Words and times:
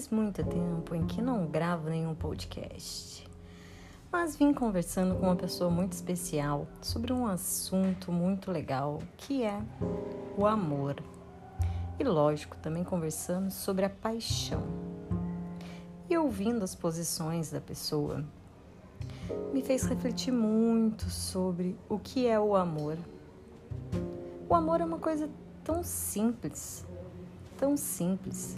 Faz 0.00 0.08
muito 0.08 0.42
tempo 0.42 0.94
em 0.94 1.06
que 1.06 1.20
não 1.20 1.46
gravo 1.46 1.90
nenhum 1.90 2.14
podcast, 2.14 3.28
mas 4.10 4.34
vim 4.34 4.50
conversando 4.50 5.14
com 5.16 5.26
uma 5.26 5.36
pessoa 5.36 5.68
muito 5.68 5.92
especial 5.92 6.66
sobre 6.80 7.12
um 7.12 7.26
assunto 7.26 8.10
muito 8.10 8.50
legal 8.50 9.02
que 9.18 9.42
é 9.42 9.60
o 10.38 10.46
amor. 10.46 10.96
E 11.98 12.02
lógico, 12.02 12.56
também 12.62 12.82
conversamos 12.82 13.52
sobre 13.52 13.84
a 13.84 13.90
paixão. 13.90 14.62
E 16.08 16.16
ouvindo 16.16 16.64
as 16.64 16.74
posições 16.74 17.50
da 17.50 17.60
pessoa, 17.60 18.24
me 19.52 19.60
fez 19.60 19.82
refletir 19.82 20.32
muito 20.32 21.10
sobre 21.10 21.78
o 21.90 21.98
que 21.98 22.26
é 22.26 22.40
o 22.40 22.56
amor. 22.56 22.96
O 24.48 24.54
amor 24.54 24.80
é 24.80 24.84
uma 24.86 24.98
coisa 24.98 25.28
tão 25.62 25.82
simples, 25.82 26.86
tão 27.58 27.76
simples. 27.76 28.56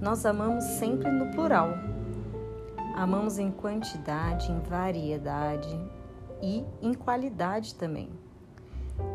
Nós 0.00 0.24
amamos 0.24 0.64
sempre 0.64 1.10
no 1.10 1.30
plural. 1.30 1.74
Amamos 2.96 3.38
em 3.38 3.50
quantidade, 3.50 4.50
em 4.50 4.58
variedade 4.60 5.68
e 6.40 6.64
em 6.80 6.94
qualidade 6.94 7.74
também. 7.74 8.08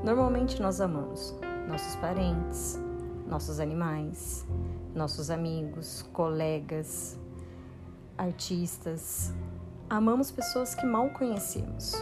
Normalmente 0.03 0.62
nós 0.62 0.79
amamos 0.79 1.35
nossos 1.67 1.95
parentes, 1.95 2.79
nossos 3.27 3.59
animais, 3.59 4.45
nossos 4.93 5.31
amigos, 5.31 6.03
colegas, 6.13 7.20
artistas. 8.15 9.34
Amamos 9.90 10.29
pessoas 10.29 10.76
que 10.76 10.85
mal 10.85 11.09
conhecemos. 11.09 11.95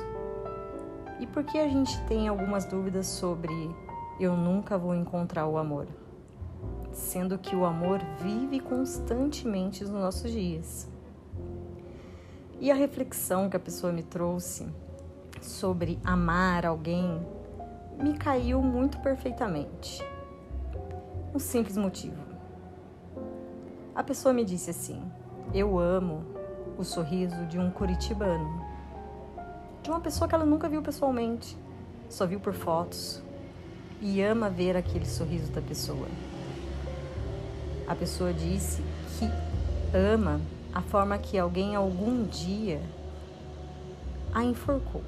E 1.22 1.27
por 1.27 1.46
que 1.46 1.58
a 1.58 1.70
gente 1.70 1.98
tem 2.05 2.27
algumas 2.27 2.66
dúvidas 2.66 3.08
sobre 3.08 3.54
eu 4.20 4.36
nunca 4.36 4.77
vou 4.77 4.94
encontrar 4.94 5.48
o 5.48 5.57
amor? 5.57 5.88
Sendo 6.94 7.38
que 7.38 7.55
o 7.55 7.66
amor 7.66 7.99
vive 8.22 8.60
constantemente 8.60 9.84
nos 9.84 9.91
nossos 9.91 10.32
dias. 10.32 10.88
E 12.60 12.72
a 12.72 12.76
reflexão 12.76 13.50
que 13.50 13.58
a 13.58 13.60
pessoa 13.60 13.91
me 13.91 14.04
trouxe 14.04 14.68
sobre 15.41 16.00
amar 16.04 16.66
alguém 16.66 17.20
me 18.02 18.18
caiu 18.18 18.62
muito 18.62 19.00
perfeitamente. 19.00 20.04
Um 21.34 21.40
simples 21.40 21.76
motivo. 21.76 22.22
A 23.96 24.04
pessoa 24.04 24.34
me 24.34 24.46
disse 24.46 24.70
assim: 24.70 25.02
Eu 25.54 25.78
amo 25.78 26.24
o 26.78 26.84
sorriso 26.84 27.46
de 27.48 27.60
um 27.60 27.70
curitibano, 27.70 28.63
de 29.82 29.90
uma 29.90 30.00
pessoa 30.00 30.28
que 30.28 30.35
ela 30.35 30.46
nunca 30.46 30.70
viu 30.70 30.82
pessoalmente, 30.82 31.57
só 32.07 32.26
viu 32.26 32.40
por 32.40 32.54
fotos, 32.54 33.22
e 34.02 34.22
ama 34.22 34.50
ver 34.50 34.78
aquele 34.78 35.05
sorriso 35.05 35.52
da 35.52 35.62
pessoa. 35.62 36.07
A 37.87 37.95
pessoa 37.95 38.34
disse 38.34 38.81
que 39.17 39.29
ama 39.95 40.39
a 40.73 40.81
forma 40.81 41.17
que 41.17 41.37
alguém 41.37 41.76
algum 41.76 42.23
dia 42.23 42.81
a 44.34 44.43
enforcou, 44.43 45.03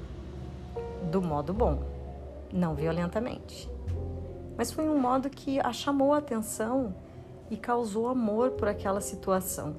do 1.10 1.20
modo 1.22 1.52
bom, 1.52 1.82
não 2.52 2.74
violentamente. 2.74 3.68
Mas 4.56 4.70
foi 4.70 4.88
um 4.88 4.98
modo 4.98 5.28
que 5.28 5.58
a 5.60 5.72
chamou 5.72 6.12
a 6.12 6.18
atenção 6.18 6.94
e 7.50 7.56
causou 7.56 8.08
amor 8.08 8.52
por 8.52 8.68
aquela 8.68 9.00
situação. 9.00 9.76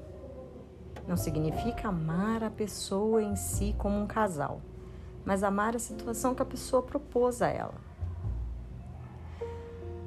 Não 1.08 1.16
significa 1.16 1.88
amar 1.88 2.44
a 2.44 2.50
pessoa 2.50 3.24
em 3.24 3.36
si 3.36 3.74
como 3.78 3.98
um 3.98 4.08
casal, 4.08 4.62
mas 5.24 5.44
amar 5.44 5.76
a 5.76 5.80
situação 5.80 6.36
que 6.36 6.42
a 6.42 6.46
pessoa 6.46 6.82
propôs 6.82 7.42
a 7.42 7.48
ela. 7.48 7.76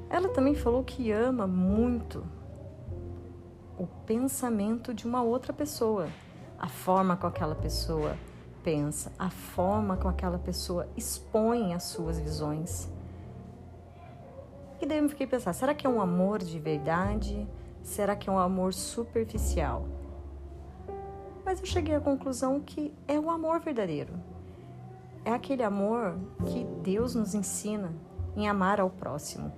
Ela 0.09 0.29
também 0.29 0.53
falou 0.53 0.83
que 0.83 1.11
ama 1.11 1.47
muito 1.47 2.23
o 3.77 3.87
pensamento 4.05 4.93
de 4.93 5.05
uma 5.05 5.21
outra 5.21 5.51
pessoa, 5.53 6.07
a 6.57 6.67
forma 6.67 7.15
com 7.17 7.27
aquela 7.27 7.55
pessoa 7.55 8.15
pensa, 8.63 9.11
a 9.17 9.29
forma 9.29 9.97
com 9.97 10.07
aquela 10.07 10.37
pessoa 10.37 10.87
expõe 10.95 11.73
as 11.73 11.83
suas 11.83 12.19
visões. 12.19 12.89
E 14.79 14.85
daí 14.85 14.97
eu 14.97 15.09
fiquei 15.09 15.27
pensando, 15.27 15.53
será 15.53 15.73
que 15.73 15.85
é 15.85 15.89
um 15.89 16.01
amor 16.01 16.39
de 16.39 16.59
verdade? 16.59 17.47
Será 17.83 18.15
que 18.15 18.29
é 18.29 18.31
um 18.31 18.39
amor 18.39 18.73
superficial? 18.73 19.85
Mas 21.45 21.59
eu 21.59 21.65
cheguei 21.65 21.95
à 21.95 21.99
conclusão 21.99 22.59
que 22.59 22.93
é 23.07 23.19
o 23.19 23.29
amor 23.29 23.59
verdadeiro. 23.59 24.13
É 25.23 25.31
aquele 25.31 25.63
amor 25.63 26.17
que 26.45 26.63
Deus 26.81 27.13
nos 27.13 27.35
ensina 27.35 27.93
em 28.35 28.47
amar 28.47 28.79
ao 28.79 28.89
próximo. 28.89 29.51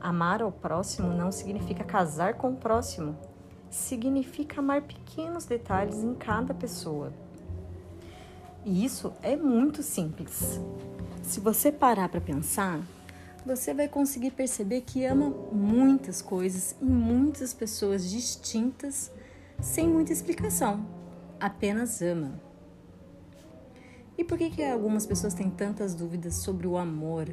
Amar 0.00 0.40
ao 0.40 0.52
próximo 0.52 1.12
não 1.12 1.32
significa 1.32 1.84
casar 1.84 2.34
com 2.34 2.52
o 2.52 2.56
próximo, 2.56 3.16
significa 3.70 4.60
amar 4.60 4.82
pequenos 4.82 5.44
detalhes 5.44 6.02
em 6.02 6.14
cada 6.14 6.52
pessoa. 6.52 7.12
E 8.64 8.84
isso 8.84 9.12
é 9.22 9.36
muito 9.36 9.82
simples. 9.82 10.60
Se 11.22 11.40
você 11.40 11.70
parar 11.70 12.08
para 12.08 12.20
pensar, 12.20 12.82
você 13.46 13.72
vai 13.72 13.88
conseguir 13.88 14.32
perceber 14.32 14.82
que 14.82 15.04
ama 15.04 15.30
muitas 15.52 16.20
coisas 16.20 16.74
em 16.82 16.86
muitas 16.86 17.54
pessoas 17.54 18.10
distintas, 18.10 19.10
sem 19.60 19.88
muita 19.88 20.12
explicação. 20.12 20.84
Apenas 21.38 22.02
ama. 22.02 22.38
E 24.18 24.24
por 24.24 24.36
que, 24.36 24.50
que 24.50 24.62
algumas 24.62 25.06
pessoas 25.06 25.32
têm 25.32 25.48
tantas 25.48 25.94
dúvidas 25.94 26.34
sobre 26.34 26.66
o 26.66 26.76
amor? 26.76 27.32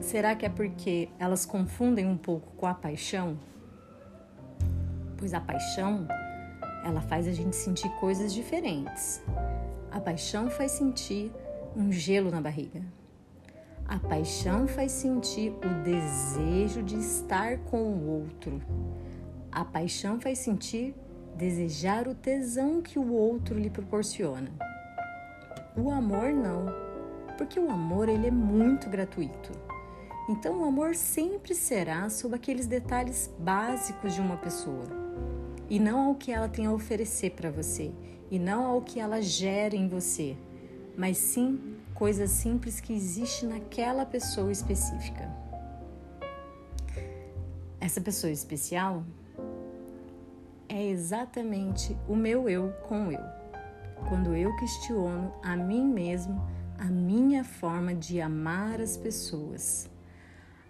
Será 0.00 0.36
que 0.36 0.46
é 0.46 0.48
porque 0.48 1.08
elas 1.18 1.44
confundem 1.44 2.06
um 2.06 2.16
pouco 2.16 2.52
com 2.56 2.66
a 2.66 2.74
paixão? 2.74 3.36
Pois 5.16 5.34
a 5.34 5.40
paixão 5.40 6.06
ela 6.86 7.00
faz 7.00 7.26
a 7.26 7.32
gente 7.32 7.56
sentir 7.56 7.88
coisas 7.96 8.32
diferentes. 8.32 9.20
A 9.90 9.98
paixão 9.98 10.48
faz 10.48 10.70
sentir 10.72 11.32
um 11.76 11.90
gelo 11.90 12.30
na 12.30 12.40
barriga. 12.40 12.80
A 13.88 13.98
paixão 13.98 14.68
faz 14.68 14.92
sentir 14.92 15.52
o 15.52 15.82
desejo 15.82 16.82
de 16.82 16.96
estar 16.96 17.58
com 17.58 17.82
o 17.82 18.20
outro. 18.20 18.62
A 19.50 19.64
paixão 19.64 20.20
faz 20.20 20.38
sentir 20.38 20.94
desejar 21.36 22.06
o 22.06 22.14
tesão 22.14 22.80
que 22.80 22.98
o 22.98 23.12
outro 23.12 23.58
lhe 23.58 23.70
proporciona. 23.70 24.50
O 25.76 25.90
amor 25.90 26.32
não, 26.32 26.66
porque 27.36 27.58
o 27.58 27.68
amor 27.70 28.08
ele 28.08 28.28
é 28.28 28.30
muito 28.30 28.88
gratuito. 28.88 29.50
Então 30.28 30.62
o 30.62 30.64
amor 30.64 30.94
sempre 30.94 31.54
será 31.54 32.08
sobre 32.10 32.36
aqueles 32.36 32.66
detalhes 32.66 33.30
básicos 33.38 34.14
de 34.14 34.20
uma 34.20 34.36
pessoa 34.36 35.05
e 35.68 35.78
não 35.78 36.08
ao 36.08 36.14
que 36.14 36.32
ela 36.32 36.48
tem 36.48 36.66
a 36.66 36.72
oferecer 36.72 37.30
para 37.30 37.50
você, 37.50 37.92
e 38.30 38.38
não 38.38 38.66
ao 38.66 38.82
que 38.82 39.00
ela 39.00 39.20
gera 39.20 39.74
em 39.74 39.88
você, 39.88 40.36
mas 40.96 41.16
sim 41.18 41.76
coisas 41.94 42.30
simples 42.30 42.80
que 42.80 42.92
existem 42.92 43.48
naquela 43.48 44.04
pessoa 44.04 44.52
específica. 44.52 45.30
Essa 47.80 48.00
pessoa 48.00 48.32
especial 48.32 49.04
é 50.68 50.84
exatamente 50.84 51.96
o 52.08 52.16
meu 52.16 52.48
eu 52.48 52.72
com 52.88 53.10
eu. 53.10 53.20
Quando 54.08 54.34
eu 54.34 54.54
questiono 54.56 55.32
a 55.42 55.56
mim 55.56 55.84
mesmo, 55.84 56.44
a 56.78 56.84
minha 56.84 57.44
forma 57.44 57.94
de 57.94 58.20
amar 58.20 58.80
as 58.80 58.96
pessoas 58.96 59.88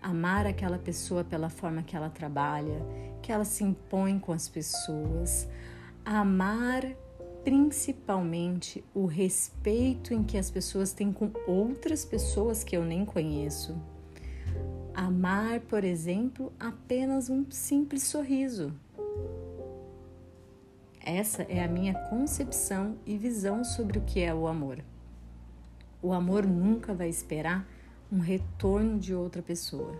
amar 0.06 0.46
aquela 0.46 0.78
pessoa 0.78 1.24
pela 1.24 1.48
forma 1.48 1.82
que 1.82 1.96
ela 1.96 2.08
trabalha, 2.08 2.80
que 3.20 3.32
ela 3.32 3.44
se 3.44 3.64
impõe 3.64 4.20
com 4.20 4.32
as 4.32 4.48
pessoas, 4.48 5.48
amar 6.04 6.84
principalmente 7.42 8.84
o 8.94 9.06
respeito 9.06 10.14
em 10.14 10.22
que 10.22 10.38
as 10.38 10.48
pessoas 10.48 10.92
têm 10.92 11.12
com 11.12 11.32
outras 11.44 12.04
pessoas 12.04 12.62
que 12.62 12.76
eu 12.76 12.84
nem 12.84 13.04
conheço. 13.04 13.76
Amar, 14.94 15.60
por 15.60 15.82
exemplo, 15.82 16.52
apenas 16.58 17.28
um 17.28 17.44
simples 17.50 18.04
sorriso. 18.04 18.72
Essa 21.04 21.42
é 21.42 21.64
a 21.64 21.68
minha 21.68 21.94
concepção 22.08 22.96
e 23.04 23.18
visão 23.18 23.64
sobre 23.64 23.98
o 23.98 24.02
que 24.02 24.20
é 24.20 24.32
o 24.32 24.46
amor. 24.46 24.78
O 26.00 26.12
amor 26.12 26.46
nunca 26.46 26.94
vai 26.94 27.08
esperar 27.08 27.66
um 28.10 28.18
retorno 28.18 28.98
de 28.98 29.14
outra 29.14 29.42
pessoa. 29.42 29.94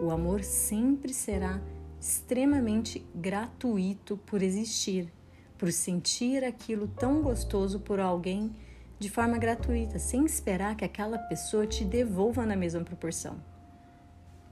O 0.00 0.10
amor 0.10 0.44
sempre 0.44 1.12
será 1.12 1.60
extremamente 2.00 3.04
gratuito 3.14 4.16
por 4.18 4.42
existir, 4.42 5.12
por 5.58 5.72
sentir 5.72 6.44
aquilo 6.44 6.86
tão 6.86 7.22
gostoso 7.22 7.80
por 7.80 7.98
alguém 7.98 8.54
de 8.98 9.10
forma 9.10 9.38
gratuita, 9.38 9.98
sem 9.98 10.24
esperar 10.24 10.76
que 10.76 10.84
aquela 10.84 11.18
pessoa 11.18 11.66
te 11.66 11.84
devolva 11.84 12.46
na 12.46 12.56
mesma 12.56 12.82
proporção. 12.82 13.42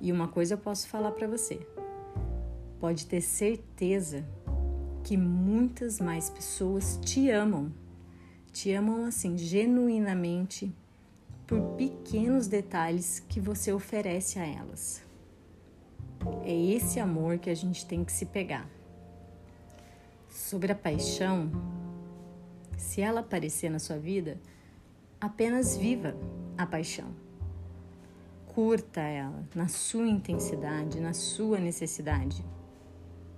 E 0.01 0.13
uma 0.13 0.29
coisa 0.29 0.55
eu 0.55 0.59
posso 0.59 0.89
falar 0.89 1.13
para 1.13 1.27
você: 1.27 1.67
pode 2.81 3.07
ter 3.07 3.21
certeza 3.21 4.25
que 5.03 5.17
muitas 5.17 6.01
mais 6.01 6.29
pessoas 6.31 6.99
te 7.03 7.31
amam, 7.31 7.73
te 8.53 8.73
amam 8.73 9.05
assim 9.05 9.37
genuinamente 9.37 10.75
por 11.47 11.61
pequenos 11.77 12.47
detalhes 12.47 13.21
que 13.21 13.41
você 13.41 13.73
oferece 13.73 14.39
a 14.39 14.47
elas. 14.47 15.03
É 16.43 16.55
esse 16.55 16.99
amor 16.99 17.39
que 17.39 17.51
a 17.51 17.55
gente 17.55 17.85
tem 17.87 18.05
que 18.05 18.13
se 18.13 18.27
pegar. 18.27 18.69
Sobre 20.29 20.73
a 20.73 20.75
paixão, 20.75 21.51
se 22.77 23.01
ela 23.01 23.21
aparecer 23.21 23.71
na 23.71 23.79
sua 23.79 23.99
vida, 23.99 24.41
apenas 25.21 25.77
viva 25.77 26.17
a 26.57 26.67
paixão. 26.67 27.09
Curta 28.47 29.01
ela 29.01 29.47
na 29.55 29.69
sua 29.69 30.07
intensidade, 30.07 31.01
na 31.01 31.13
sua 31.13 31.59
necessidade. 31.59 32.45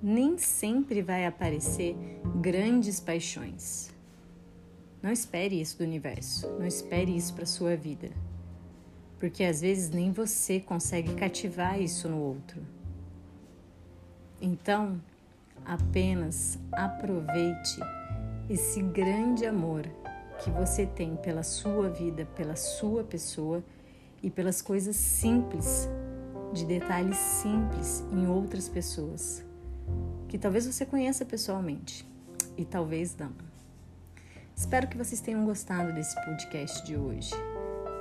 Nem 0.03 0.37
sempre 0.37 1.01
vai 1.03 1.27
aparecer 1.27 1.97
grandes 2.41 3.01
paixões. 3.01 3.96
Não 5.07 5.13
espere 5.13 5.61
isso 5.61 5.79
do 5.79 5.85
universo, 5.85 6.49
não 6.59 6.67
espere 6.67 7.17
isso 7.17 7.33
para 7.33 7.47
sua 7.47 7.77
vida. 7.77 8.11
Porque 9.21 9.45
às 9.45 9.61
vezes 9.61 9.89
nem 9.89 10.11
você 10.11 10.59
consegue 10.59 11.15
cativar 11.15 11.81
isso 11.81 12.09
no 12.09 12.19
outro. 12.19 12.61
Então, 14.43 15.01
apenas 15.65 16.59
aproveite 16.73 17.79
esse 18.51 18.83
grande 18.83 19.47
amor 19.47 19.85
que 20.43 20.51
você 20.51 20.85
tem 20.85 21.15
pela 21.15 21.45
sua 21.45 21.89
vida, 21.89 22.27
pela 22.35 22.57
sua 22.57 23.05
pessoa 23.05 23.63
e 24.21 24.29
pelas 24.29 24.61
coisas 24.61 24.97
simples, 24.97 25.89
de 26.53 26.65
detalhes 26.65 27.17
simples 27.17 28.05
em 28.11 28.27
outras 28.27 28.69
pessoas, 28.69 29.45
que 30.27 30.37
talvez 30.37 30.67
você 30.67 30.85
conheça 30.85 31.25
pessoalmente 31.25 32.05
e 32.57 32.65
talvez 32.65 33.17
não. 33.17 33.56
Espero 34.57 34.89
que 34.89 34.97
vocês 34.97 35.21
tenham 35.21 35.45
gostado 35.45 35.93
desse 35.93 36.15
podcast 36.25 36.83
de 36.83 36.97
hoje, 36.97 37.31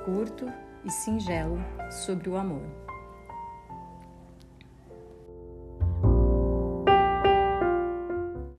curto 0.06 0.50
e 0.82 0.90
singelo 0.90 1.58
sobre 1.90 2.30
o 2.30 2.36
amor. 2.36 2.85